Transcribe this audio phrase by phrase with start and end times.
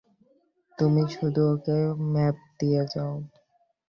[0.77, 1.77] তুমি শুধু ওকে
[2.11, 3.13] মাপ দিয়ে দাও।